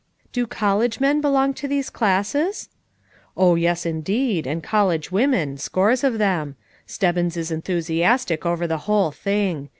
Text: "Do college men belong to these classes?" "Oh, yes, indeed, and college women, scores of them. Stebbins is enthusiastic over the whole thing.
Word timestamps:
"Do 0.31 0.47
college 0.47 0.99
men 0.99 1.21
belong 1.21 1.53
to 1.53 1.67
these 1.67 1.91
classes?" 1.91 2.69
"Oh, 3.37 3.53
yes, 3.53 3.85
indeed, 3.85 4.47
and 4.47 4.63
college 4.63 5.11
women, 5.11 5.59
scores 5.59 6.03
of 6.03 6.17
them. 6.17 6.55
Stebbins 6.87 7.37
is 7.37 7.51
enthusiastic 7.51 8.43
over 8.43 8.65
the 8.65 8.79
whole 8.89 9.11
thing. 9.11 9.69